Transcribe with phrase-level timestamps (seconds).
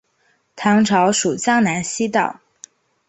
[0.55, 2.39] 唐朝属江南西道。